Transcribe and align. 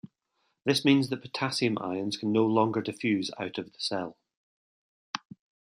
This 0.65 0.83
means 0.83 1.09
that 1.09 1.21
potassium 1.21 1.77
ions 1.77 2.17
can 2.17 2.31
no 2.31 2.43
longer 2.43 2.81
diffuse 2.81 3.29
out 3.37 3.59
of 3.59 3.71
the 3.71 3.79
cell. 3.79 4.17